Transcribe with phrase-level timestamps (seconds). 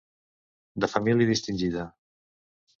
[0.85, 1.87] De família distingida.